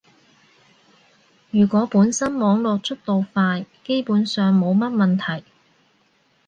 [1.51, 5.45] 如果本身網絡速度快，基本上冇乜問題